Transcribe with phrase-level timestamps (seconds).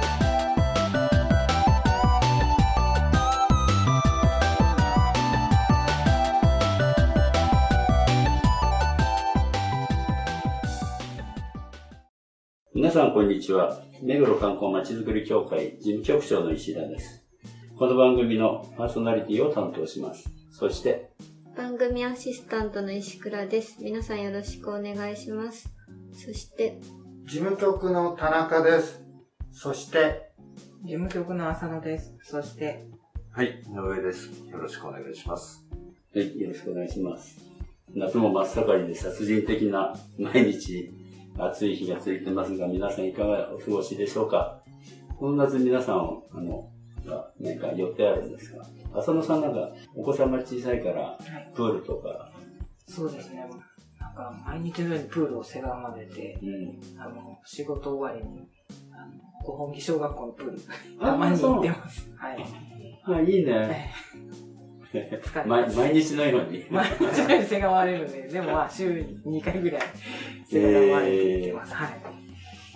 [12.91, 13.81] 皆さんこんにちは。
[14.01, 17.23] 目黒観光まちづくり協会事務局長の石田です。
[17.77, 20.29] この番組のパーソナリティを担当します。
[20.51, 21.09] そして、
[21.55, 25.69] 番組アシスタントの石倉です皆さんよろしくお願いします
[26.11, 26.79] そして
[27.23, 29.01] 事務局の田中です。
[29.53, 30.33] そして、
[30.83, 32.13] 事務局の浅野です。
[32.23, 32.89] そして、
[33.31, 34.31] はい、井上です。
[34.49, 35.65] よろしくお願いします。
[36.13, 37.39] はい、よろしくお願いします。
[37.95, 41.00] 夏も真っ盛りで殺人的な毎日
[41.49, 44.61] 暑い日が続いてますが、皆さんいかがお過ごしでしょうか？
[45.17, 46.69] この夏皆さん、あの、
[47.05, 52.31] が何か予定あるんですか浅野さんなんかお子様小さいからはい、プールとか、
[52.87, 53.45] そうですね。
[53.99, 56.99] なんか、毎日のようにプールをせがまれて、うん。
[56.99, 58.47] あの、仕事終わりに、
[58.91, 59.11] あの、
[59.45, 60.59] 五本木小学校のプール、
[60.99, 62.11] あたまに行ってます。
[62.17, 62.45] はい。
[63.05, 63.93] あ、いいね。
[64.93, 65.77] 疲れ毎ます。
[65.77, 66.65] 毎日のように。
[66.69, 68.91] 毎日のようにせがまれるんで、でもまあ、週
[69.23, 69.81] に2回ぐらい、
[70.45, 71.73] せがまれて行ってます。
[71.73, 71.89] はい。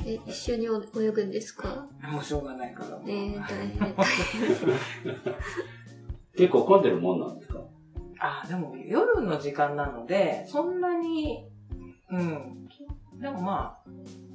[0.08, 1.88] え一緒に泳ぐんですか？
[2.12, 3.00] もうしょうがないから。
[3.08, 5.16] えー、大変大変
[6.38, 7.60] 結構混んでるもんなんですか？
[8.20, 11.46] あ、でも夜の時間なので、そんなに、
[12.12, 12.68] うん。
[13.20, 13.78] でもま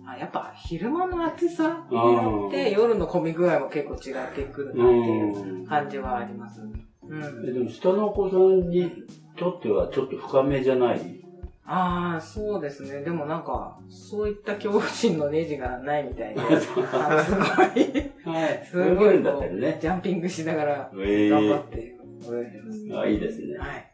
[0.07, 6.80] あ、あやっぱ昼間の暑さによって夜の混み具合も結構違ってくるなっていう感じはありますね。
[7.11, 7.49] うん。
[7.49, 8.91] えでも下のお子さんに
[9.37, 11.21] とってはちょっと深めじゃない？
[11.67, 13.03] ああ、そうですね。
[13.03, 16.85] でもなんか、そういった恐怖心のネジがないみたいで、 あすごい、
[18.27, 18.67] はい。
[18.67, 19.79] すごいね。
[19.81, 22.99] ジャンピングしながらえ頑張って泳いでます。
[23.01, 23.57] あ、いいですね。
[23.59, 23.93] はい。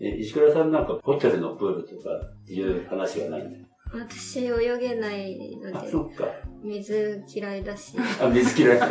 [0.00, 2.10] え、石倉さんなんかホテルのプールとか
[2.48, 3.64] いう話はないね。
[3.92, 6.26] 私泳げないのあ、でそっか。
[6.62, 8.78] 水嫌いだしあ、水嫌い。
[8.78, 8.90] はい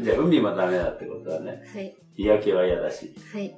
[0.02, 1.62] じゃあ海もダメだってことだね。
[1.74, 3.14] はい日焼けは嫌だし。
[3.32, 3.54] はい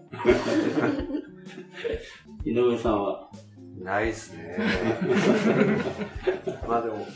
[2.44, 3.30] 井上さんは？
[3.82, 4.58] ないっすね。
[6.68, 7.06] まあでも、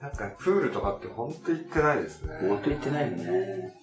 [0.00, 2.28] なんかプールとかって本当行ってないですね。
[2.48, 3.74] 本当行ってないよね。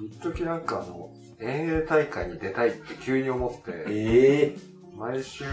[0.00, 1.10] 一時なんかあの、
[1.40, 4.56] 遠泳大会に出たいって急に思って、ええ
[5.00, 5.44] 毎週、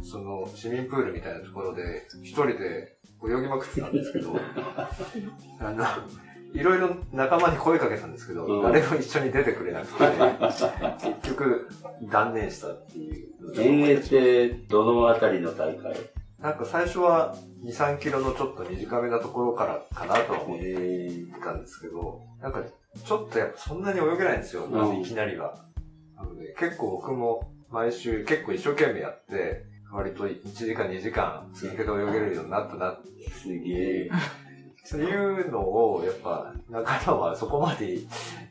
[0.00, 4.38] その、市民プールみたいなところで、一人で泳ぎまくってたんですけど、
[5.58, 5.84] あの、
[6.54, 10.04] いろいろ仲間に声かけたんですけど、うん誰も一緒に出てくれなくて、
[11.20, 11.68] 結局、
[12.12, 13.32] 断念したっていう。
[13.56, 15.96] 遠泳ってどのあたりの大会？
[16.38, 22.62] なんか最初は2、3キロのちょっと短めなところからかなとは思ってえたんですけど、なんか
[23.04, 24.68] ちょっとやっぱそんなに泳げないんですよ、
[25.00, 25.64] いきなりは。
[26.16, 34.10] なので結構僕も毎週結構一生懸命やって、割と1時間2時間続けて泳げるようになったなっえすげえ。
[34.84, 37.98] ていうのを、やっぱ仲間はそこまで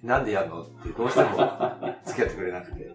[0.01, 1.29] なんでやるのってどうしても
[2.05, 2.91] 付き合ってくれなくて。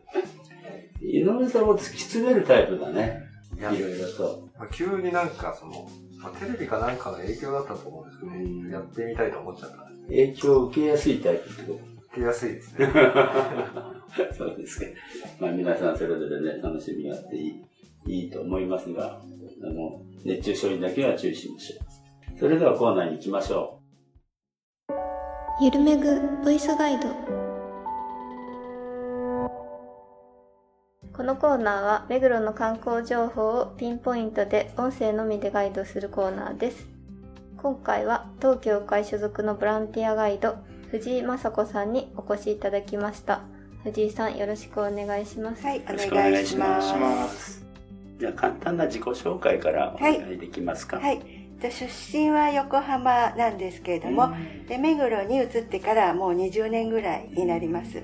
[1.00, 3.22] 井上さんも突き詰めるタイプだね。
[3.56, 4.48] いろいろと。
[4.58, 5.88] まあ、急になんかその、
[6.18, 9.76] まあ、テレビかなんかの影響だったと思うんですけど、うんやってみたいと思っちゃった。
[10.08, 11.80] 影響を受けやすいタイプってこ
[12.12, 12.88] 受けやすいですね。
[14.32, 14.86] そうですか。
[15.40, 17.62] まあ皆さんそれぞれね、楽しみがあっていい、
[18.06, 19.20] いいと思いますが、
[19.62, 21.86] あの、熱中症にだけは注意しましょう。
[22.38, 23.80] それではコーナーに行きましょ
[24.90, 27.08] うゆるめぐボイスガイド
[31.14, 36.86] このコーナーは目黒の観光情報をピンポイントで音声のみでガイドするコーナーです
[37.56, 40.58] 今回は当協会所属のボランティアガイド
[40.90, 43.40] 藤井雅子さんにお越しいただきました
[43.86, 46.80] 藤井さんよろしくお願いしますはい、お願願いしま。
[46.98, 47.64] ます
[48.18, 50.98] じゃあ簡単な自己紹介からお願いできますか？
[50.98, 51.04] す。
[51.04, 51.20] はい、
[51.60, 54.30] で出身は横浜なんですけれども、
[54.66, 58.02] で目黒に移ってからもう20年ぐらいになります。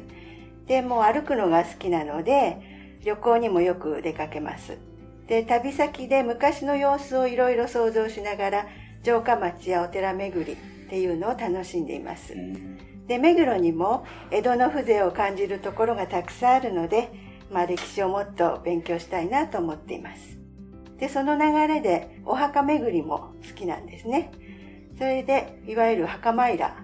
[0.69, 4.79] でもう歩くのが好きなので旅行にもよく出かけます。
[5.27, 8.67] で旅先で昔の様子をいろいろ想像しながら
[9.03, 10.57] 城下町やお寺巡りっ
[10.89, 12.37] ていうのを楽しんでいますう。
[12.37, 17.11] んで目黒にも江戸の風情を感じるところがたくさんあるので、
[17.51, 20.39] まあ、歴史をもっと勉強したいなと思っています。
[20.99, 24.31] でその流れでお墓巡りも好きなんですね。
[24.97, 26.77] それでいわゆる墓参ら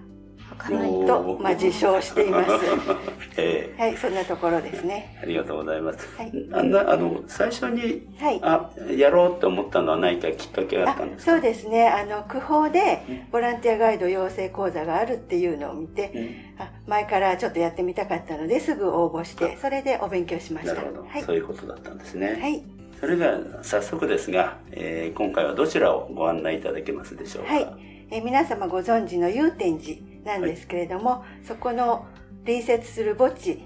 [0.57, 2.51] と、まあ、自称しています。
[3.37, 5.15] えはい、そんなところですね。
[5.17, 6.07] えありがとうございます。
[6.17, 6.31] はい。
[6.51, 8.39] あんな、あの、最初に、はい。
[8.41, 11.31] あ、やろうと思ったのは何かきっかけがあったんですか？
[11.33, 11.87] そうですね。
[11.87, 12.99] あの、区法で
[13.31, 16.29] ボランティアガイド養成講座があるっていうのを見て、うん
[16.61, 20.73] あ前からちょっとやってみたかったのですぐ応募して、それでお勉強しました。
[20.73, 21.21] なるほど、はい。
[21.23, 22.37] そういうことだったんですね。
[22.41, 22.63] はい。
[22.99, 27.53] それでは早速ですが、えー今回はどちらをご案内いただけますでしょうか？
[27.53, 27.67] はい。
[28.11, 32.05] えー皆様ご存知の祐天寺なんですけれども、そこの
[32.45, 33.61] 隣接する墓地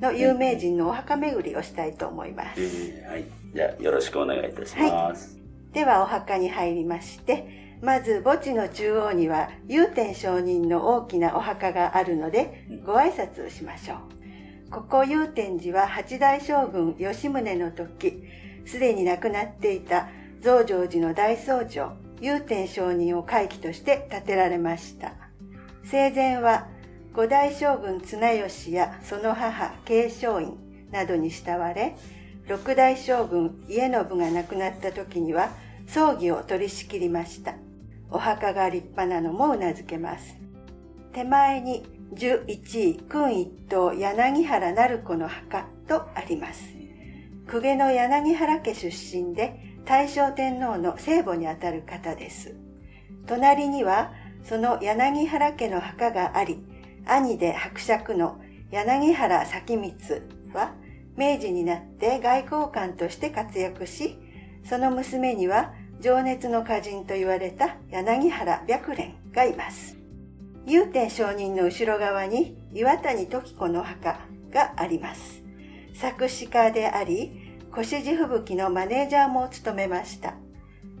[0.00, 2.60] の有名人のお墓巡りをしたいと思います。
[2.60, 3.24] えーはい。
[3.54, 5.38] じゃあよろしくお願いいたします。
[5.72, 14.70] ではお墓に入りまして、まず墓地の中央には祐天上人の大きなお墓があるのでうんご挨拶をしましょう。
[14.70, 18.22] ここ祐天寺は八代将軍吉宗の時、
[18.66, 20.08] すでに亡くなっていた
[20.40, 25.27] 増上寺の大僧正祐天上人を回帰として建てられました。
[25.90, 26.66] 生前は
[27.14, 30.58] 五代将軍綱吉やその母慶昌院
[30.92, 31.96] などに慕われ、
[32.46, 35.48] 六代将軍家信が亡くなった時には
[35.86, 37.54] 葬儀を取り仕切りました。
[38.10, 40.36] お墓が立派なのもうなずけます。
[41.14, 46.64] 手前に十一位君一等柳原成子の墓とあります。
[47.50, 52.54] 公家の柳原家出身で大正天皇の聖母にあたる方です。
[53.26, 54.12] 隣には
[54.48, 56.64] その柳原家の墓があり、
[57.04, 58.40] 兄で伯爵の
[58.70, 59.92] 柳原咲光
[60.54, 60.72] は
[61.16, 64.16] 明治になって外交官として活躍し、
[64.64, 69.98] その娘には情熱の歌人と言われた柳原白蓮がいます。
[70.64, 74.18] 祐天上人の後ろ側に岩谷時子の墓
[74.50, 75.42] があります。
[75.92, 80.34] 作詞家であり、越路吹雪のマネージャーも務めました。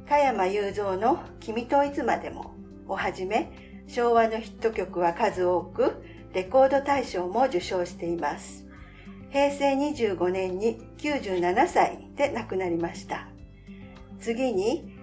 [0.06, 2.57] 加山雄三の君といつまでも
[2.88, 3.50] をはじめ、
[3.86, 6.02] 昭和のヒット曲は数多く、
[6.32, 8.66] レコード大賞も受賞しています。
[9.30, 13.28] 平成25年に97歳で亡くなりました。
[14.20, 14.96] 次に、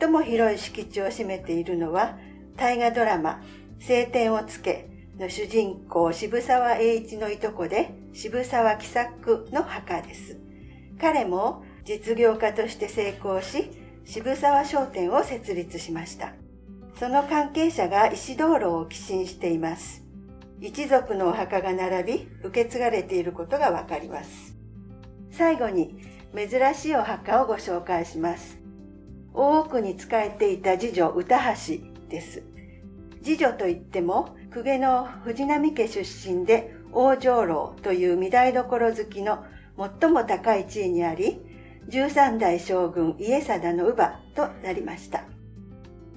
[0.00, 2.18] 最も広い敷地を占めているのは、
[2.56, 3.42] 大河ドラマ、
[3.78, 10.38] 晴天をつけの主人公渋沢栄一のいとこで、渋沢喜作の墓です。
[11.00, 13.70] 彼も実業家として成功し、
[14.04, 16.34] 渋沢商店を設立しました。
[17.02, 20.04] その関係者が石灯籠を寄進しています。
[20.60, 24.54] 一族のお墓が並び、受け継がれていることがわかります。
[25.32, 25.96] 最後に、
[26.32, 28.56] 珍しいお墓をご紹介します。
[29.34, 31.78] 大奥に仕えていた次女歌橋
[32.08, 32.44] です。
[33.20, 39.44] 次女といっても、公家の藤波家出身で、大城楼という御台所好きの
[40.00, 41.40] 最も高い地位にあり、
[41.88, 45.31] 13代将軍家貞の乳母となりました。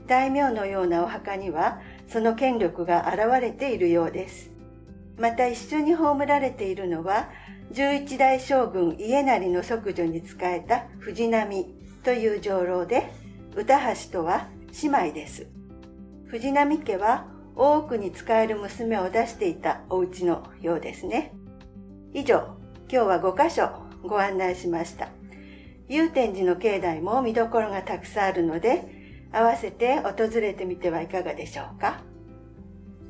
[0.07, 4.52] 大名のようなお墓には、その権力が現れているようです。
[5.18, 7.30] また一緒に葬られているのは、
[7.74, 11.74] 11代将軍家成の即女に仕えた藤波
[12.04, 13.12] という女郎で、
[13.56, 14.48] 歌橋とは
[14.84, 15.48] 姉妹です。
[16.28, 17.25] 藤波家は
[17.56, 21.34] 大奥に仕える娘を出していたお家のようですね。
[22.13, 22.58] 以上、
[22.90, 23.69] 今日は5カ所
[24.04, 25.10] ご案内しました。
[25.88, 28.94] 祐天寺の境内も見どころがたくさんあるので、
[29.36, 32.02] 合わせて訪れてみてはいかがでしょうか？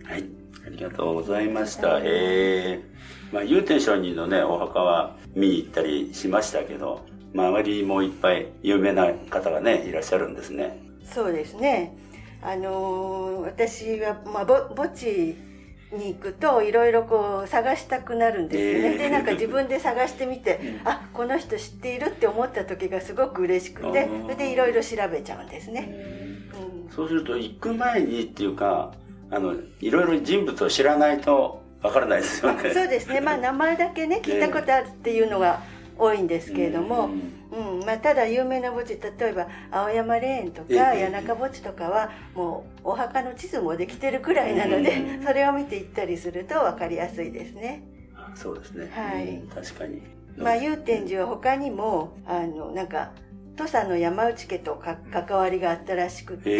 [0.03, 0.25] はい。
[0.65, 1.99] ありがとうございました。
[1.99, 2.83] へえ。
[3.31, 10.79] まあ、祐天上人のね、お墓は見に行ったりしましたけど、周りもいっぱい有名な方がね、いらっしゃるんですね。
[11.03, 11.95] そうですね。
[12.41, 15.35] あのー私は、まあ、ぼ墓地
[15.91, 18.93] に行くといろいろこう探したくなるんですよね。
[18.93, 25.89] えーで、なんか自分で探してみて、 うんあ、この人知っているって思った時がすごく嬉しくて、あそーれでいろいろ調べちゃうんですね。
[26.87, 28.93] うん、そうすると、行く前にっていうか、
[29.29, 32.73] あの、いろいろ人物を知らないとわからないですよね。
[32.73, 33.21] そうですね。
[33.21, 35.61] まあ名前だけね、 聞いたことあるっていうのが
[35.97, 37.09] 多いんですけれども、
[37.51, 37.79] うん。
[37.79, 45.23] うん、まあ、ただ有名な墓地例えば青山霊園とかええ谷中墓地とかはもうお墓の地図もできてるくらいなのでうん。
[45.23, 47.83] それを見て行ったりすると分かりやすいですね。
[48.33, 48.89] そうですね。
[48.91, 49.27] はい。
[49.27, 49.47] うん。
[49.47, 50.01] 確かに。
[50.37, 53.11] まあ、祐天寺は他にもあのなんか
[53.55, 56.51] 土佐の山内家とか関わりがあったらしくへて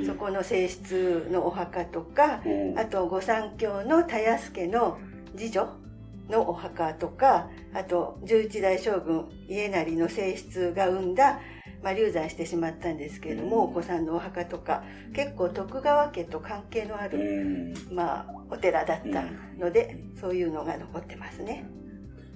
[0.00, 0.04] え。
[0.04, 2.78] そこの正室のお墓とかうん。
[2.78, 4.98] あと御三家の田安家の
[5.36, 5.81] 次女
[6.28, 11.40] のお墓とかあと11代将軍家成の正室が生んだ、
[11.82, 14.82] まあ、流産してしまったんですけれども、お子さんのお墓とか
[15.14, 17.74] 結構徳川家と関係のあうる、ん。
[17.92, 19.24] まあ、お寺だった
[19.58, 21.64] ので、そういうのが残ってますね。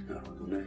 [0.08, 0.64] なるほどね。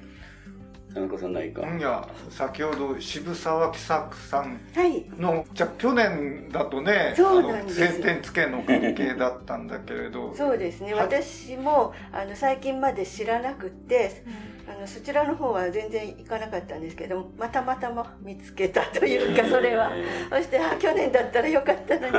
[0.94, 1.62] 田中さん何か。
[1.62, 5.06] いや、先ほど渋沢喜作さんはい。
[5.18, 10.94] の、じゃあ去年だとね、そうなんですあの晴天つけの関係だったんだけれど、そうですね。
[10.94, 14.24] はい私も、あの、最近まで知らなくって、
[14.68, 19.92] あの、そちらの方は全然行かなかったんですけども、またまたま見つけたというか、 それは。
[19.94, 22.18] えそして、あ、去年だったらよかったなに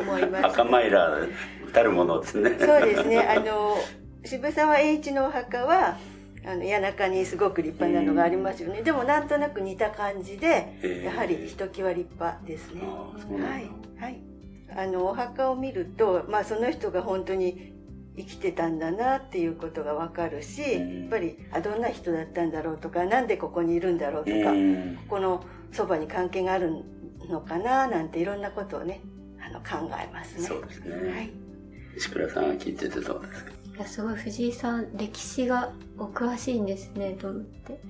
[0.00, 0.48] 思いまーした。
[0.48, 2.56] 赤マイラーたるものですね。
[2.58, 3.18] そうですね。
[3.20, 3.76] あの、
[4.24, 5.96] 渋沢栄一のお墓は、
[6.44, 8.82] あの、谷中にすごく立派なのがありますよね。
[8.82, 12.80] でも、なんとなく似た感じで、えーやはりひときわ立派ですね。
[12.82, 13.70] はい。
[14.00, 14.20] はい。
[14.74, 17.72] あの、お墓を見ると、まあ、その人が本当に
[18.16, 26.70] 生きてたんだなっていうことがわかるし、うんやっぱり、あ、どんな人だったんだろうとか、なんでここにいるんだろうとか、うんこのそばに関係がある
[27.30, 29.00] のかななんていろんなことをね、
[29.40, 30.42] あの、考えますね。
[30.42, 30.90] そうですね。
[31.10, 31.30] はい。
[31.96, 33.50] 石倉さんは聞いててどうですか？
[33.52, 37.80] いや、すごい藤井さん、歴史がお詳しいんですね、と思って。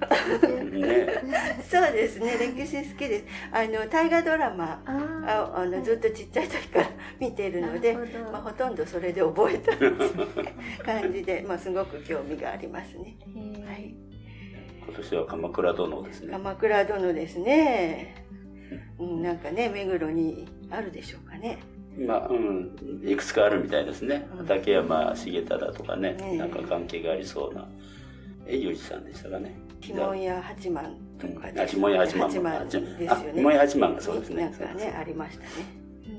[0.70, 1.60] ね。
[1.68, 3.24] そうですね、歴史好きです。
[3.52, 7.94] あの、大河ドラマ、あああのずっとちっちゃい時から見ているので、
[8.32, 9.76] まあ、ほとんどそれで覚えた
[10.84, 13.16] 感じで、まあ、すごく興味がありますね。
[13.26, 13.94] ーはい、
[14.86, 16.32] 今年は鎌倉殿ですね。
[16.32, 18.26] 鎌倉殿ですね。
[18.98, 21.58] うん、なんかね、目黒にあるでしょうかね。
[21.98, 22.70] まあ、うん、
[23.04, 24.28] いくつかあるみたいですね。
[24.38, 27.68] 畠山重忠とかね、ねえなんか関係がありそうな。
[28.46, 29.58] え、ゆうじさんでしたかね。
[29.82, 32.82] 鬼門や八幡とかあ、鬼門や八幡八幡ですよ
[33.12, 33.30] あ、ね。
[33.32, 34.42] 鬼門や八幡がそうですね。
[34.44, 35.50] なんかね、ありましたね。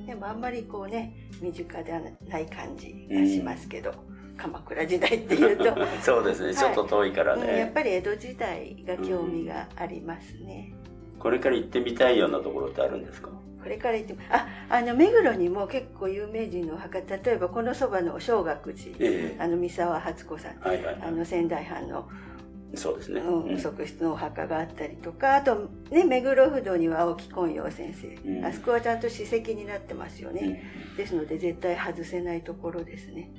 [0.07, 3.93] でもあんまりこうね、身近ではない感じがしますけど、
[4.37, 5.65] 鎌倉時代っていうと、
[6.01, 6.53] そうですね。
[6.55, 7.71] ちょっと遠いからうんやっね。
[7.73, 10.73] ぱり江戸時代が興味がありますね。
[11.19, 13.29] これから行ってみたいようなところってあるんですか？
[13.61, 22.07] これから言っても、あ、あの、目黒にも結構有名人のお墓、例えばこのそばの正岳寺、ええあの、三沢初子さん、はいはいはあの、仙台藩の、
[22.73, 22.77] い。
[22.77, 23.21] そうですね。
[23.21, 30.63] うん、うん側室のお墓があったりとか、あと、ね、目黒不動には青木昆陽先生、うんあそこはちゃんと史跡になってますよね。
[30.97, 33.31] ですので絶対外せないところですね。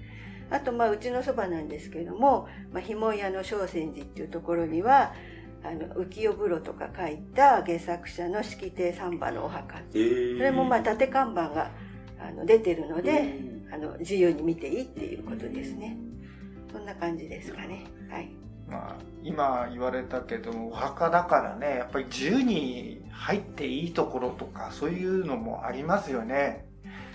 [0.51, 5.15] あと、まあ、うちのそばなんですけれども、まあ、ひも屋の正泉寺っていうところには、
[5.65, 9.79] あの、浮世風呂とか書いた原作者の式亭三馬のお墓。
[9.95, 11.71] えーそれもまあ、縦看板が
[12.21, 15.97] あの出てるので、うんあの、自由に見ていいっていうことですね。
[16.73, 17.85] そんな感じですかね。
[18.11, 18.31] はい。
[18.69, 26.67] まあ、今言われたけども、お墓だからね、やっぱり自由に入っていいところとか、そういうのもありますよね。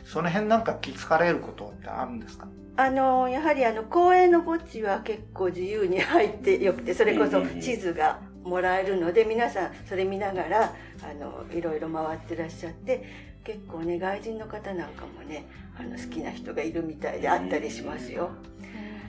[0.04, 2.48] その辺なんか気づかれることってあるんですか？
[2.78, 13.04] あの、やはりあの、公園の墓地は結構自由に入ってよくて、それこそ地図がもらえるので、皆さんそれ見ながら、あの、いろいろ回ってらっしゃって、
[13.44, 15.46] 結構ね、外人の方なんかもね、
[15.80, 18.32] あの、好きな人がいるみたいであったりしますよ。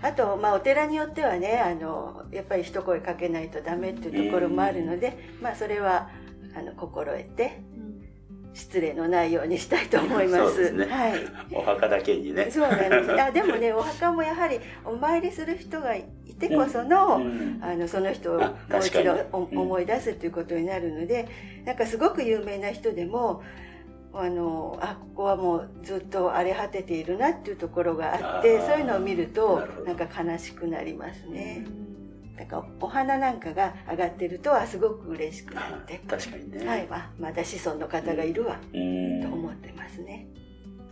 [0.01, 6.11] あと、まあ、お寺によってはね、あの、やっぱり一声かけないとダメっていうところもあるので、まあ、それは、
[6.57, 7.61] あの、心得て、
[8.55, 10.45] 失礼のないようにしたいと思います。
[10.45, 11.13] そうですねはい。
[11.53, 12.51] お墓だけにね。
[12.51, 13.23] そうなんです。
[13.23, 16.05] あ、でもね、 お墓もやはり、お参りする人がい
[16.39, 17.59] てこその、うん。
[17.63, 21.29] あの、その人をもあう一度思い出すということになるので、
[21.65, 23.43] なんかすごく有名な人でも、
[24.13, 31.67] あの、あ、ここはもうずっと荒れ果てているなっていうところがあって、そういうのを見るとなんか悲しくなりますね。
[32.37, 36.67] なんかお花なんかが上がってると、あ、すごく嬉しくなあって、確かにね。
[36.67, 39.23] はい、あまだ子孫の方がいるわ、うん。
[39.23, 40.29] と思ってますね。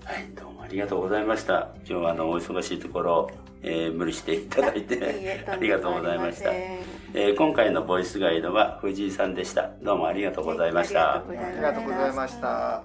[0.06, 1.75] はい、どうもありがとうございました。
[1.78, 3.28] 今日はあの、お忙しいところ、
[3.62, 6.52] えー無理していただいて、ありがとうございました。
[6.54, 9.72] えー今回のボイスガイドは藤井さんでした。
[9.82, 11.16] どうもありがとうございました。
[11.16, 12.46] ありがとうございました。
[12.46, 12.84] は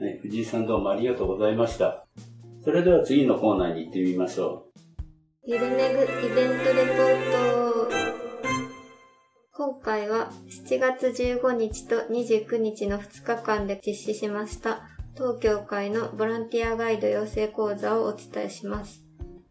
[0.00, 2.06] い、藤井さんどうもありがとうございました。
[2.64, 4.66] それでは次のコーナーに行ってみましょ
[5.44, 7.32] ゆるめぐイベントレポー
[7.86, 7.92] ト。
[9.54, 10.32] 今回は
[10.66, 19.04] 7月15日と29日の2日間で実施しました東京会のボランティアガイド養成講座をお伝えします。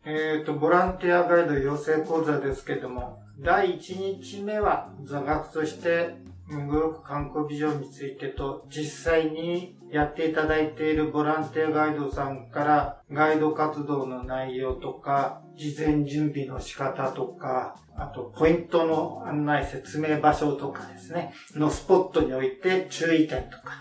[0.04, 6.16] えっ、と、ボランティアガイド養成講座ですけども、第1日目は座学として、
[6.48, 23.74] 目黒区観光ビジョンについてと、実際にやっていただいているボランティアガイドさんから、ガイド活動の内容とか、事前準備の仕方とか、あと、ポイントの案内説明場所とかですね、のスポットにおいて注意点とか、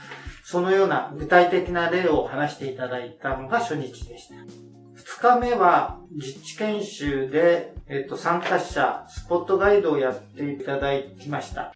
[0.50, 4.34] そのような具体的な例を話していただいたのが初日でした。
[4.94, 11.72] 二日目は実地研修で、えっと、参加者、スポットガイドをやっていただきました。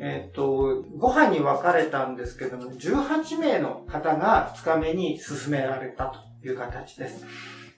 [0.00, 7.24] えっと、5班に分かれたんですけども、18名の方が2日目に進められたという形です。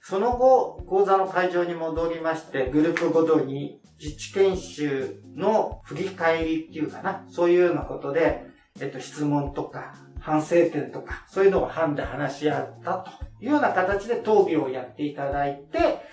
[0.01, 8.47] その後、講座の会場に戻りまして、グループごとに自治研修の振り返りっていうかな、そういうようなことで、
[8.81, 13.11] えっと、質問とか、反省点とか、そういうのを班で話し合ったと
[13.41, 16.05] いうような形で討議をやっていただいて、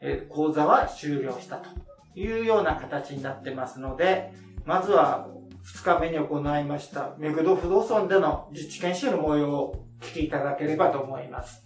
[0.00, 1.68] え講座は終了したと
[2.14, 4.32] いうような形になってますので、
[4.64, 5.28] まずは
[5.64, 11.64] 2日目に行いました目黒不動村での自治研修の模様を聞きいただければと思います。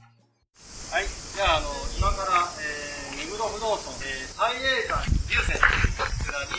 [0.92, 1.04] はい。
[1.04, 6.50] じゃあ、あの、今から、えー、目黒不動村、えー、大栄山流泉こちらに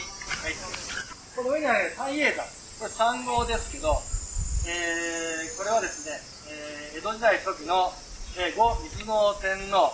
[0.41, 1.35] 入ってます。
[1.35, 2.43] この上にある大栄山、
[2.79, 4.10] これ3号ですけど、
[4.61, 6.21] えー、これはですね、
[6.93, 7.89] えー、江戸時代初期の、
[8.37, 9.89] えー、後水の天皇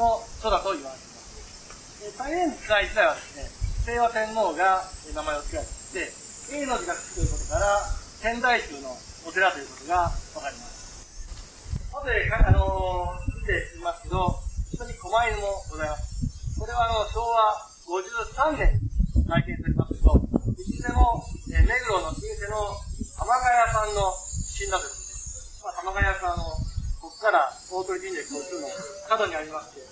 [0.00, 2.08] の書だと言われています。
[2.08, 3.44] えー、大変大時代はですね、
[3.84, 7.76] 清和天皇が名前を付けられていて、A の字がつくということから、
[8.24, 8.96] 天台宗の
[9.28, 11.92] お寺ということがわかります。
[11.92, 14.40] 後で、あのー、見てみますけど、こ
[14.80, 16.56] こに狛犬もございます。
[16.56, 17.68] これはあの、昭和
[18.00, 20.16] 53年に体験しておりますけど、
[20.56, 21.20] いずれも、
[21.52, 22.89] えー、目黒の老舗の
[23.30, 24.10] 玉ヶ谷さんの
[24.42, 25.62] 死んだですね。
[25.62, 26.50] まあ、玉ヶ谷さんの、
[26.98, 28.66] ここから大鳥神社交通の
[29.06, 29.86] 角にありまして、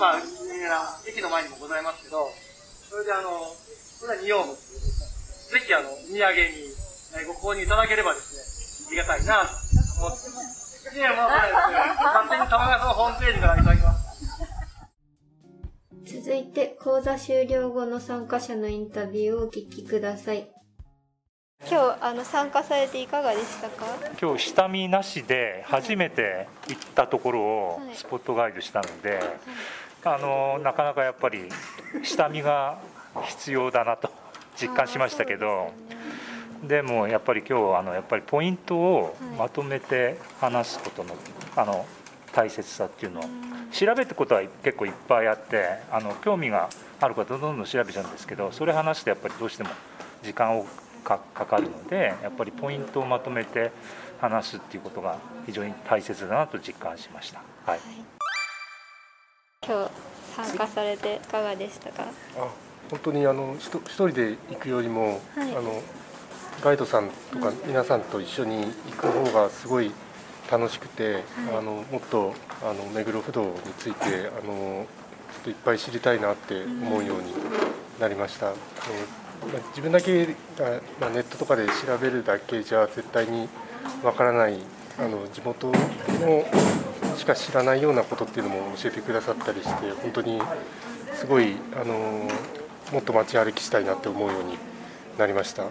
[0.00, 0.24] まあ、有
[0.56, 2.32] 名な駅の前にもございますけど、
[2.88, 6.72] それであの、これは仁王物ぜひあの、土産に、
[7.12, 9.52] えご購入いただければですね、ありがたいなと
[10.00, 10.88] 思ってます。
[10.96, 14.08] いや、まあ、勝手に玉川さんのホームページからいただきます。
[16.24, 20.57] 続いて、講座終了後の参加者のインタビューをお聞きください。
[21.70, 23.84] 今日あの参加されていかがでしたか？
[24.20, 29.20] 今日下見なしで初めて行ったところをスポットガイドしたので、
[30.04, 31.48] あのなかなかやっぱり
[32.02, 32.78] 下見が
[33.26, 34.10] 必要だなと
[34.60, 35.72] 実感しましたけど
[36.64, 41.14] でもやっぱり今日あのやっぱりポイントをまとめて話すことの
[41.56, 41.84] あの
[42.32, 43.24] 大切さっていうのを
[43.72, 46.68] 調べることは結構いっぱいあってあの興味が
[47.00, 49.70] ある方どんどん調べちゃうんですけどそれ話すとやっぱりどうしても
[50.22, 50.66] 時間を
[51.16, 53.70] かかるのでやっぱりポイントをまとめて
[54.20, 57.40] 話すっていうことが非常に大切だなと実感しました。
[57.64, 57.80] はい、
[59.66, 59.90] 今日
[60.34, 62.04] 参加されていかがでしたか？
[62.90, 65.82] 本当にあの一人で行くよりも、はい、あの
[66.62, 69.92] ガイドさんとか皆さんと一緒に行く方がすごい
[70.50, 71.22] 楽しくて、はい、
[71.58, 74.86] あのもっとあの目黒不動についてあの
[75.32, 77.32] ちょっといっぱい知りたいなって思うように
[78.00, 78.48] なりました。
[78.48, 78.56] あの
[79.46, 80.34] まあ、自分だけ
[81.00, 83.48] まあ、ネットとかで調べるだけじゃ絶対に
[84.02, 84.58] わからない
[84.98, 86.44] あの地元の
[87.16, 90.40] しか知らないようなことっていうのも教えてくださったりして本当に
[91.14, 92.28] すごいあの
[92.92, 94.58] もっと街歩きしたいなって思うように
[95.18, 95.64] なりました。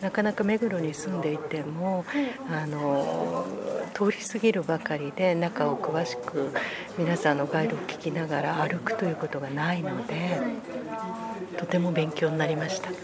[0.00, 2.04] なかなか目黒に住んでいても、
[2.50, 3.46] あの
[3.94, 6.52] 通り過ぎるばかりで中を詳しく
[6.98, 10.40] 皆さんのガイドを聞きながら歩くということがないので、
[11.56, 12.88] とても勉強になりました。
[12.88, 12.98] はい、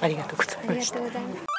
[0.00, 1.49] ありがとうございました。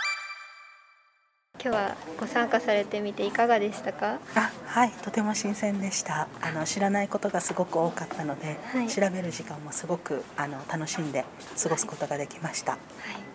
[1.63, 4.17] 今日はご参加されてみていかがでしたか？
[4.36, 6.28] あはいとても新鮮でした。
[6.41, 11.24] あの知らないことがすごく多かったので、はい、調べる時間もすごくあの楽しんで
[11.62, 12.82] 過ごすことができました、はい、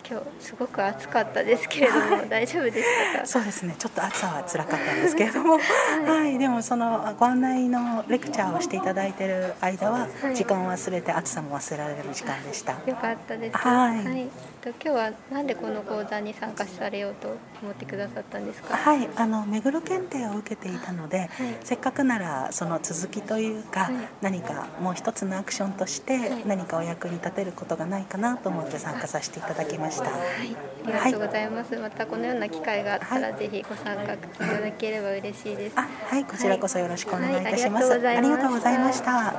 [0.09, 3.25] 今日すごく暑かったですけれども、大丈夫でしたか？
[3.25, 3.75] そうですね。
[3.79, 5.59] ちょっと暑さは辛かったんですけれども、 は
[6.05, 12.73] い、はい、でもそのご案内のレクチャーをしていただいている間は、時間を忘れて暑さも忘れられる時間でした。
[12.85, 13.57] よかったです。
[13.57, 14.27] はい、はい
[14.71, 17.29] と今日はなんでこの講座に参加されようと
[17.61, 18.75] 思ってくださったんですか？
[18.75, 21.29] はい、あの目黒検定を受けていたので、はい、
[21.63, 30.05] せっかくならその続きというか、はい、何かもう一つのアクションとして何かお役に立てることがないかなと思って参加させていただきました。
[30.05, 31.75] はい、ありがとうございます。
[31.77, 35.73] またこのような機会があったら、ぜひご参加いただければ嬉しいです。
[35.77, 37.93] あ、はい、こちらこそよろしくお願いいたします。
[37.93, 39.33] ありがとうございました。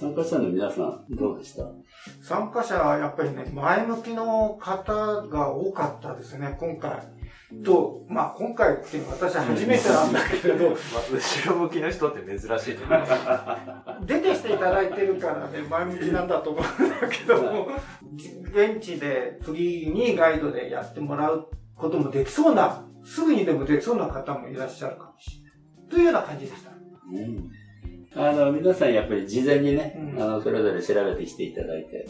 [0.00, 1.64] 参加者の皆さん、どうでした？
[2.22, 4.94] 参加者はやっぱりね、前向きの方
[5.28, 7.02] が多かったですね、今回。
[7.64, 10.76] と、まあ今回っていうのは私は初めてなんだけれど、まあ、
[11.12, 12.78] 後ろ向きの人って珍しい
[14.06, 17.68] 出てきていただいてるからね、前向きなんだと思うんだけども、
[18.52, 25.90] 現地でフリーにガイドでやってもらうこともできそうな、すぐにでもできそうな方もいらっしゃるかもしれない。
[25.90, 26.70] というような感じでした。
[26.70, 27.50] うん
[28.14, 32.08] あの、皆さんやっぱり事前にね、うん、あの、それぞれ調べてきていただいて、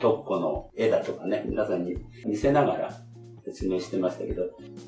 [0.00, 2.92] 特攻の絵だとかね、皆さんに見せながら
[3.44, 4.42] 説明してましたけど、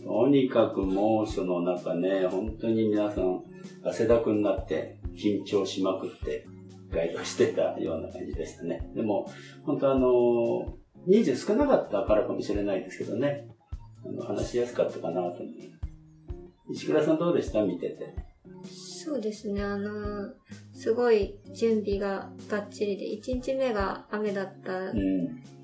[0.04, 3.42] とにかく猛暑の中ね、本当に皆さん
[3.84, 6.46] 汗だくになって緊張しまくって
[6.90, 8.90] ガイドしてたような感じでしたね。
[8.94, 9.30] でも、
[9.64, 10.74] 本当あの、
[11.06, 13.48] 人数少なかったからかもしれないですけどね、
[14.04, 15.76] あの話しやすかったかなと思いま
[16.72, 16.72] す。
[16.72, 17.62] 石倉さんどうでした？
[17.62, 18.29] 見てて。
[18.64, 20.32] そうですね、あの、
[20.72, 24.92] すごい準備ががっちりで、1日目が雨だったっ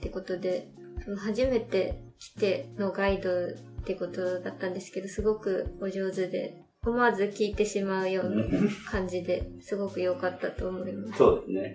[0.01, 0.69] てことで、
[1.05, 3.53] その初めて来てのガイドっ
[3.85, 8.45] てことだったんですけど、すごくお上手で、思わず聞いてしまうような
[8.91, 11.19] 感じで、すごく良かったと思います。
[11.19, 11.75] そうですね。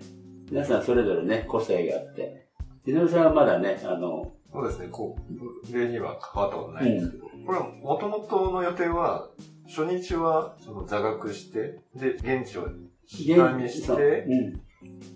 [0.50, 2.48] 皆さんそれぞれね、個性があって。
[2.86, 9.30] 井上さんはまだね、あの、そうですね、こう、例には関わったことないんですけど、これは元々の予定は、
[9.66, 12.68] 初日はその座学して、で、現地を
[13.06, 13.96] 下見しそう。
[13.96, 14.26] て、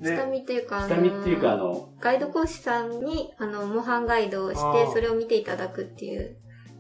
[0.00, 4.92] で、下見っていうか、あ下見っていうか、あの、ガイド講師さんに、あの、模範ガイドをしあて、ー。
[4.92, 6.36] それを見ていただくっていう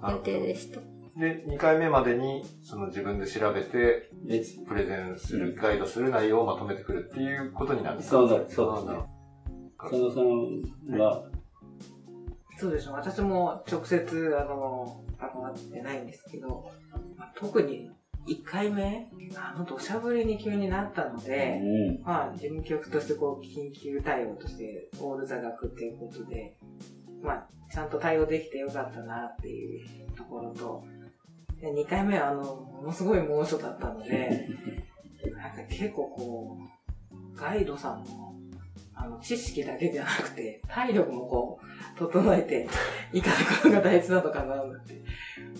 [0.08, 0.80] 予定でした。
[1.18, 4.10] で、2回目までに、その自分で調べて、
[4.66, 8.98] プレゼンする、ガイドする内容をまとめてくるっていうことになるんですそうなる、そうですね。
[9.78, 11.24] 佐野さんは、
[12.58, 12.94] そうでしょう。
[12.94, 16.70] 私も直接、あの、関わってないんですけど、
[17.16, 17.90] まあ特に
[18.26, 21.60] 1回目、あの土砂降りに急になったので、
[22.04, 26.56] まあ、事務局としてこう、緊急対応として、オール座学っていうことで、
[27.22, 30.84] まあ、ちゃんと対応できてよかったなっていうところと、
[31.60, 34.48] で2回目はあの、ものすごい猛暑だったので、
[35.36, 36.58] なんか結構こ
[37.12, 38.25] う、ガイドさんの、
[38.96, 42.66] あの、知識だけじゃなくて、体力もこう、整えて
[43.12, 45.02] いかなことが大事なのかなって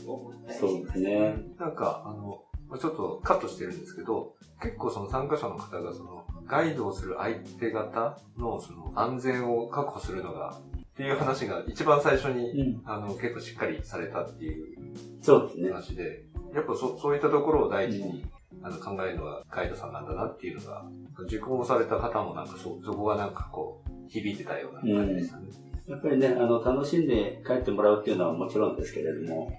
[0.07, 0.75] 思ったりします。
[0.75, 1.37] そうですね。
[1.59, 2.43] なんか、あの、
[2.79, 10.57] ちょっとカットしてるんですけど、結構その参加者の方がその、ガイドをする相手方のその安全を確保するのが、
[10.97, 14.79] っていう話が一番最初に、あの、結構しっかりされたっていう
[15.21, 15.71] そうですね。
[15.71, 18.25] 話で、やっぱそそういったところを第一に、
[18.67, 20.85] あの考えるのがガイドさんなんだなっていうのが、
[21.21, 25.45] 受講された方もなんかそ、そこがなんかこう、響いてたような感じでしたね。
[25.87, 29.57] やっぱりね、あの、楽しんで帰ってもらうっていうのはもちろんですけれども、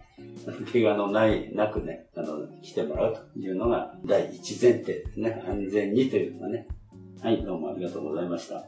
[0.74, 5.42] 怪我のない、なくね、あの、来てもらうというのが第一前提ですね。
[5.48, 6.68] 安全にというのがね。
[7.22, 8.66] はい、どうもありがとうございました。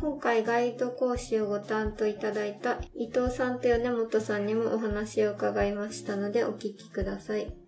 [0.00, 7.67] 今回ガイド講師をご担当いただいた伊藤さんと米本さんにもお話を伺いましたのでお聞きください。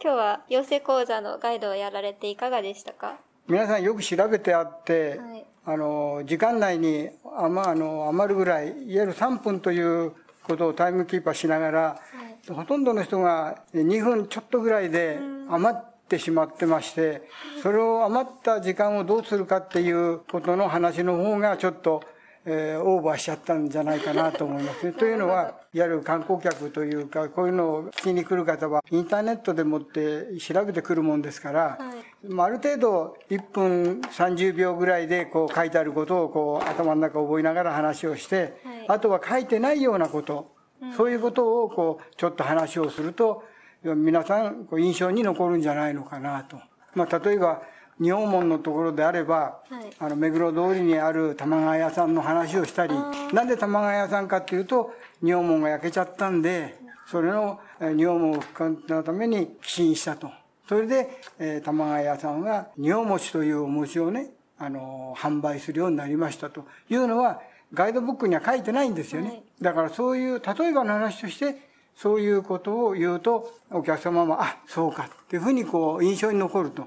[0.00, 3.16] 今日は養成講座のガイドをやられていかがでしたか？
[3.48, 5.44] 皆さんよく調べてあって、はい。
[5.64, 10.12] あの時間内に余あの余るぐらいいわゆる3分という
[10.44, 12.00] ことをタイムキーパーしながら、
[12.48, 15.18] ほとんどの人が2分ちょっとぐらいで
[15.50, 17.28] 余ってしまってまして
[17.62, 22.02] それを余った時間をどうするかっていうことの話の方がちょっと、
[22.50, 24.92] えーオーバーしちゃったんじゃないかなと思いますね。
[24.98, 31.78] というのはいわゆる観光客というかこういうのを聞きに来る方はインターネットでもって調べてくるもんですから、
[32.26, 38.54] まあ、ある程度1分30秒ぐらいでこう書いてあることをこう頭の中覚えながら話をして、
[38.88, 40.52] あとは書いてないようなこと、
[40.96, 43.44] そういうことをこうちょっと話をすると
[43.82, 46.58] 皆さんこう印象に残るんじゃないのかなと。
[46.94, 47.62] まあ、例えば
[48.00, 49.60] 仁王門のところであれば、
[49.98, 52.94] あの目黒通りにある玉川屋さんの話をしたり
[53.32, 56.76] なんで玉川屋さんかっていうと仁王門が焼けちゃったんで
[57.10, 60.30] それのえー仁王門復活のために寄進したと。
[60.68, 61.08] それで、
[61.38, 66.64] えー玉川屋さんは仁王餅というお餅をね、あのー販売するようになりましたと。
[66.88, 67.40] いうのは
[67.74, 69.42] ガイドブックには書いてないんですよね。
[69.60, 76.86] だからそういう例えばの話としてそういうことを言うとお客様もあそうかっていうふうにこう印象に残ると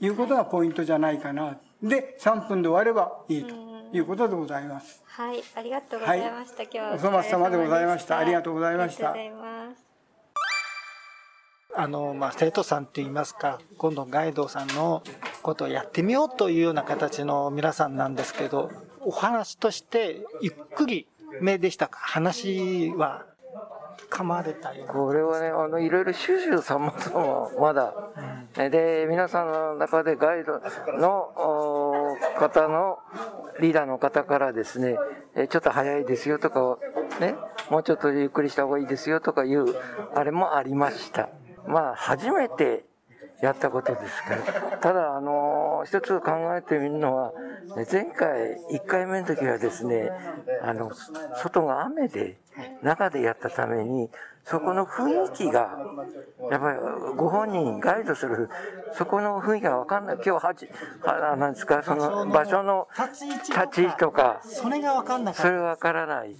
[0.00, 1.58] いうことがポイントじゃないかな。
[1.82, 3.54] で3分で終わればいいと
[3.92, 5.02] いうことでございます。
[5.06, 6.62] はい、ありがとうございました。
[6.64, 9.88] 今日はお粗末様でございましたありがとうございましたありがとうございます。
[11.76, 15.02] あの、まあ、生徒さんって言いますか、今度ガイドさんの
[15.42, 21.06] ことをやってみようというような形の皆さんなんですけど、お話としてゆっくり
[21.40, 22.00] 目でしたか？
[22.00, 23.26] 話は
[24.10, 24.92] 噛まれたような。
[24.92, 27.94] これはね、あの、いろいろ収集さまざま、まだ。
[28.54, 30.60] で、皆さんの中でガイド
[30.98, 32.98] の方の、
[33.60, 34.96] リーダーの方からですね、
[35.48, 36.78] ちょっと早いですよとか、
[37.20, 37.34] ね、
[37.70, 39.74] もうちょっとゆっくりした方がいいですよとかいう、
[40.14, 41.28] あれもありました。
[41.66, 42.84] まあ、初めて
[43.42, 44.78] やったことですから。
[44.78, 47.32] ただ、あの一つ考えてみるのは、
[47.90, 50.10] 前回、1回目の時はですね、
[50.62, 50.90] あの、
[51.36, 52.36] 外が雨で、
[52.82, 54.10] 中でやったために、
[54.48, 55.78] そこの雰囲気が、
[56.50, 56.78] やっぱり
[57.16, 58.48] ご本人ガイドする、
[58.96, 60.16] そこの雰囲気がわかんない。
[60.24, 60.66] 今日はじ、
[61.02, 65.42] はなんですか、その場所の立ち位置とか、それが分かんなかった。
[65.42, 66.34] それわからない。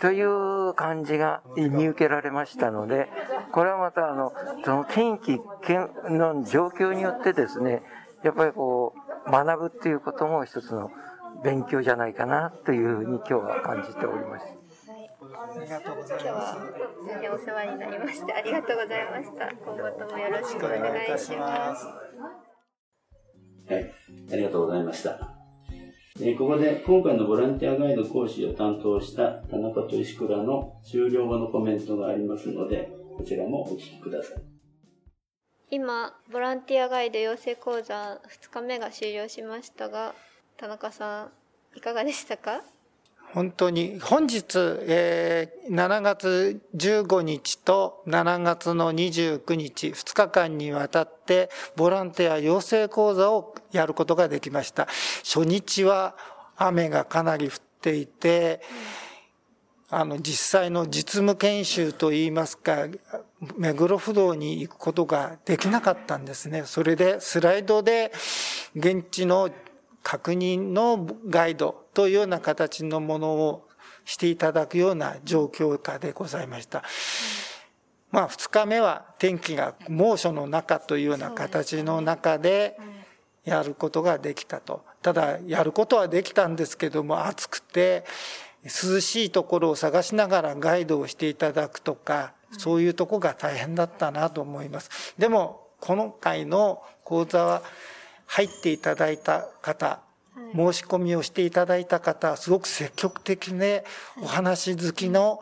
[0.00, 3.08] という感じが見受けられましたので、
[3.52, 4.32] これはまたあの、
[4.64, 7.82] その天気けんの状況によってですね、
[8.22, 8.94] やっぱりこ
[9.26, 10.90] う、学ぶっていうことも一つの
[11.42, 14.57] 勉強じゃないかなというふうに今日は感じております。
[15.40, 16.56] ありがとうございます。
[17.06, 19.48] 今日はお世話になりましてありがとうございました。
[19.54, 21.86] 今後ともよろしくお願いします。
[23.72, 23.92] はい、
[24.32, 25.34] ありがとうございました。
[26.20, 34.42] えーここで今回のボランティアガイド講師を担当した田中と石倉の終了後のコメントがありますので、こちらもお聞きください。
[35.70, 40.14] 今ボランティアガイド養成講座2日目が終了しましたが
[40.56, 41.30] 田中さん
[41.76, 42.62] いかがでしたか？
[43.34, 54.88] 本当に本日、えー7月15日と7月の29日2日間にわたってボランティア養成講座をやることができました。
[55.24, 56.16] 初日は
[56.56, 58.62] 雨がかなり降っていて、
[59.90, 62.88] あの実際の実務研修といいますか
[63.56, 66.64] 目黒不動に行くことができなかったんですね。
[66.64, 68.10] それでスライドで
[68.74, 69.50] 現地の
[70.08, 73.68] 確認のガイドというような形のものを
[74.06, 76.82] していただくような状況下でございました。
[78.10, 82.78] まあ2日目は天気が猛暑の中というような形の中で
[83.44, 84.82] やることができたと。
[85.02, 88.06] ただやることはできたんですけども暑くて
[88.64, 95.14] 涼しいところを探しながらガイドをしていただくとかそういうとこが大変だったなと思います。
[95.18, 97.62] でもこの回の講座は
[98.28, 100.00] 入っていただいた方
[100.54, 103.84] 申し込みをしていただいた方すごく積極的で
[104.22, 105.40] お話好きの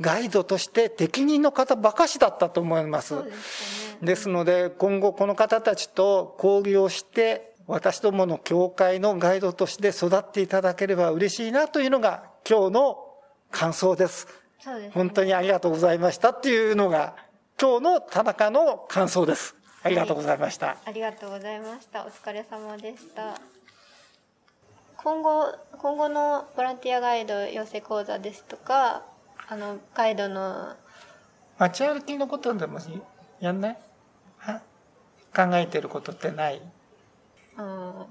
[0.00, 3.16] ガイドとして適任の方ばかしだったと思います。
[4.00, 12.98] ですので今後この方たちと交流をして私どもの教会のガイドとして育っていただければ嬉しいなというのが今日の
[13.50, 14.26] 感想です。
[14.26, 17.16] ですね本当にありがとうございましたっていうのが
[17.60, 19.57] 今日の田中の感想です。
[19.82, 20.76] ありがとうございました。
[20.84, 22.04] ありがとうございました。
[22.04, 23.40] お疲れ様でした。
[24.96, 29.04] 今後、今後のボランティアガイド養成講座ですとか、
[29.48, 30.74] あの、ガイドの、
[31.58, 32.80] 街歩きのことでも
[33.40, 33.78] やんない？
[34.38, 34.62] は？
[35.34, 36.60] 考えてることってない？
[37.56, 38.06] うん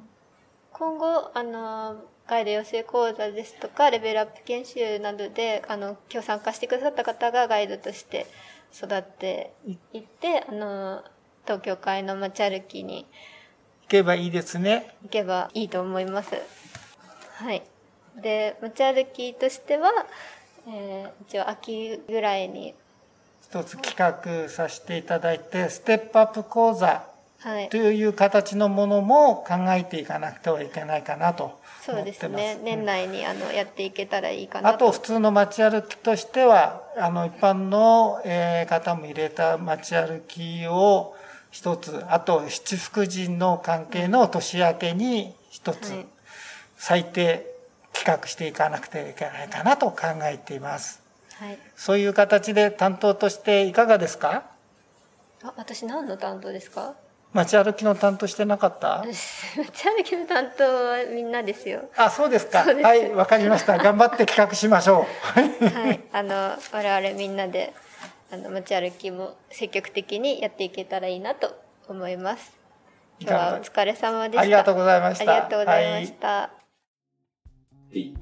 [0.71, 8.27] 今後、あの、ガイド養成講座ですとか、レベルアップ研修などで、あの、今日参加してくださった方がガイドとして
[8.73, 9.53] 育って
[9.93, 11.03] いって、あの、
[11.47, 13.05] 東京会の街歩きに
[13.83, 14.93] 行けばいいですね。
[15.03, 16.35] 行けばいいと思います。
[17.37, 17.63] はい。
[18.21, 19.89] で、街歩きとしては、
[20.67, 22.73] えー一応秋ぐらいに、
[23.49, 27.05] 一つ企画させていただいて、ステップアップ講座
[27.39, 27.77] はいと。
[27.77, 32.19] いう形のものも考えていかなくてはいけないかなとそう思ってます。
[32.19, 32.59] ですね。
[32.63, 41.15] 年内にあのやっていけたらいいかなあと普通の街歩きとしては、あの一般の、えー方も入れた街歩きを
[41.57, 46.05] 一つ、あと七福神の関係の年明けに一つはい
[46.79, 47.47] 最低
[47.93, 51.01] 企画していかなくてはいけないかなと考えています。
[51.39, 51.57] はい。
[51.75, 54.43] そういう形で担当としていかがですか？
[55.43, 56.93] あ、私何の担当ですか？
[57.33, 59.03] 街歩きの担当してなかった？
[59.57, 61.89] 街歩きの担当はみんなですよ。
[61.97, 62.63] あ、そうですか。
[62.65, 63.79] すはい、わかりました。
[63.79, 65.07] 頑張って企画しましょ
[65.59, 65.65] う。
[65.65, 66.01] はい。
[66.13, 67.73] あの、我々みんなで、
[68.31, 71.55] あの、街歩きも積極的にやっていけたらいいなと
[71.87, 72.55] 思います。
[73.19, 74.41] 今日はお疲れ様でした。
[74.41, 76.27] ありがとうございましたありがとうございました。
[76.27, 76.49] は
[77.93, 78.13] い。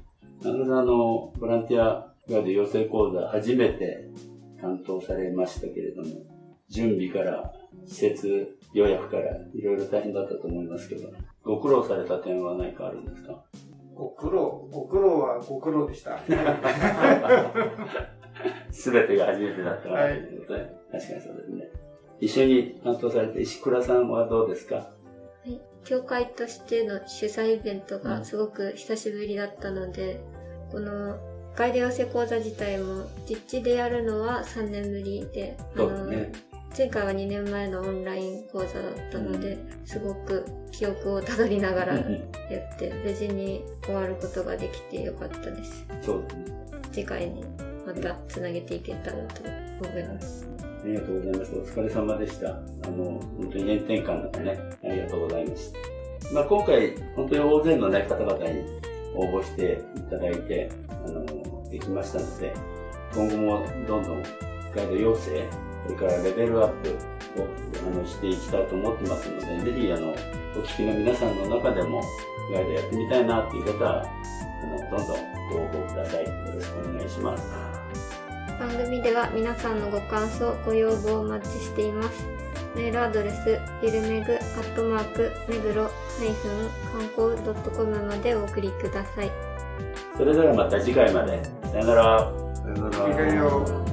[0.44, 4.08] あの、ボランティアガイド養成講座初めて
[4.60, 6.08] 担当されましたけれども、
[6.68, 7.52] 準備から
[7.86, 11.08] 施設予約からいろいろ大変だったと思いますけど、
[11.42, 13.42] ご苦労された点は何かあるんですか？
[13.94, 16.18] ご苦労、ご苦労はご苦労でした。
[18.70, 21.68] すべてが初めてだったからとい確かにそうですね。
[22.20, 24.76] 一緒に担当された石倉さんはどうですか？
[24.76, 24.92] は
[25.46, 30.20] い、教会としての主催イベントがすごく久しぶりだったので、
[30.70, 31.18] この
[31.54, 36.32] ガイド養成講座自体も実地でやるのは3年ぶりで、あそうですね。
[36.76, 39.56] 前回は2年前のオンライン講座だったので、
[39.86, 45.86] すごく記憶をたどりながらやって、無事に終わることができてよかったです。
[46.02, 46.44] そうですね。
[46.92, 47.44] 次回に
[47.86, 49.42] またつなげていけたらと
[49.88, 50.48] 思います。
[50.60, 51.54] ありがとうございます。
[51.54, 52.48] お疲れ様でした。
[52.48, 53.04] あの、
[53.38, 55.78] 本当に炎天下の中ね、ありがとうございました。
[56.32, 58.64] まあ、今回、本当に大勢のね、方々に
[59.14, 62.52] 応募していただいて、あの、できましたので、
[63.14, 64.22] 今後もどんどん
[64.74, 65.48] ガイド養成、
[65.86, 66.90] それからレベルアップ
[67.40, 67.46] を
[67.86, 70.14] あのしていきたいと思ってますので、ぜひ、あの、お
[70.64, 72.02] 聞きの皆さんの中でも、
[72.52, 76.24] ガイドやってみたいなっていう方は、あの、どんどんご応募ください。
[76.24, 77.75] よろしくお願いします。
[78.58, 82.26] 番組では皆さんのご感想、ご要望をお待ちしています。
[82.74, 85.90] メールアドレス、ゆるめぐ、アットマーク、めぐろ、ハ
[86.24, 89.30] イフン、観光 .com までお送りください。
[90.16, 91.42] それではまた次回まで。
[91.70, 92.32] さよなら。
[92.54, 93.85] さよなきれいよ